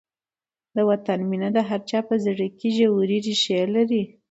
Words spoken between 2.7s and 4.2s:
ژورې ریښې لري.